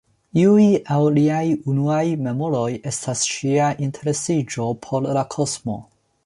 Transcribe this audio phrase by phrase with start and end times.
[0.43, 0.61] Iuj
[0.93, 1.43] el liaj
[1.73, 5.79] unuaj memoroj estas ŝia interesiĝo por la kosmo.